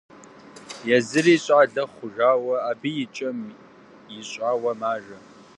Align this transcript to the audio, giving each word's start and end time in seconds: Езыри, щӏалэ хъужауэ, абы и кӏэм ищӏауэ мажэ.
Езыри, 0.95 1.35
щӏалэ 1.43 1.83
хъужауэ, 1.93 2.55
абы 2.69 2.89
и 3.03 3.05
кӏэм 3.15 3.37
ищӏауэ 4.17 4.71
мажэ. 4.79 5.17